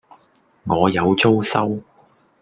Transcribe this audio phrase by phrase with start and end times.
[0.65, 1.79] 我有租收